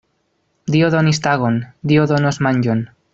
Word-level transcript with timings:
Dio 0.75 0.87
donis 0.95 1.21
tagon, 1.27 1.59
Dio 1.91 2.07
donos 2.13 2.41
manĝon. 2.49 2.83